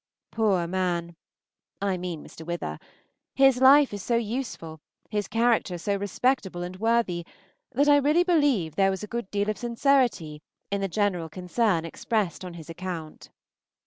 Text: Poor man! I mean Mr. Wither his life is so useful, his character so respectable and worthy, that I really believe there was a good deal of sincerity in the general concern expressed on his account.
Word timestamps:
Poor 0.31 0.65
man! 0.65 1.15
I 1.79 1.95
mean 1.95 2.23
Mr. 2.23 2.43
Wither 2.43 2.79
his 3.35 3.61
life 3.61 3.93
is 3.93 4.01
so 4.01 4.15
useful, 4.15 4.79
his 5.11 5.27
character 5.27 5.77
so 5.77 5.95
respectable 5.95 6.63
and 6.63 6.75
worthy, 6.77 7.23
that 7.73 7.87
I 7.87 7.97
really 7.97 8.23
believe 8.23 8.73
there 8.75 8.89
was 8.89 9.03
a 9.03 9.07
good 9.07 9.29
deal 9.29 9.47
of 9.47 9.59
sincerity 9.59 10.41
in 10.71 10.81
the 10.81 10.87
general 10.87 11.29
concern 11.29 11.85
expressed 11.85 12.43
on 12.43 12.55
his 12.55 12.67
account. 12.67 13.29